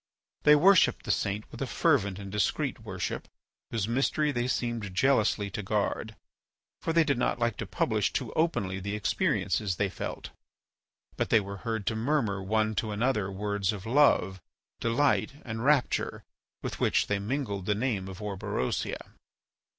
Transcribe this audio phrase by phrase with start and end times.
[0.45, 3.27] They worshipped the saint with a fervent and discreet worship
[3.69, 6.15] whose mystery they seemed jealously to guard,
[6.81, 10.31] for they did not like to publish too openly the experiences they felt.
[11.17, 14.41] But they were heard to murmur one to another words of love,
[14.79, 16.23] delight, and rapture
[16.63, 19.13] with which they mingled the name of Orberosia.